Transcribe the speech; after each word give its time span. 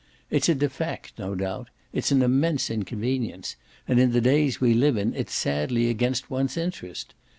It's 0.31 0.49
a 0.49 0.55
defect, 0.55 1.19
no 1.19 1.35
doubt; 1.35 1.69
it's 1.93 2.11
an 2.11 2.23
immense 2.23 2.71
inconvenience, 2.71 3.55
and 3.87 3.99
in 3.99 4.13
the 4.13 4.19
days 4.19 4.59
we 4.59 4.73
live 4.73 4.97
in 4.97 5.13
it's 5.13 5.31
sadly 5.31 5.91
against 5.91 6.27
one's 6.31 6.57
interest. 6.57 7.13